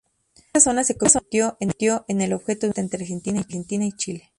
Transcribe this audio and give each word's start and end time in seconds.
Esta 0.47 0.59
zona 0.61 0.83
se 0.83 0.97
convirtió 0.97 1.53
en 2.07 2.21
el 2.21 2.33
objeto 2.33 2.61
de 2.61 2.71
una 2.71 2.81
disputa 2.97 3.35
entre 3.37 3.41
Argentina 3.45 3.85
y 3.85 3.91
Chile. 3.91 4.29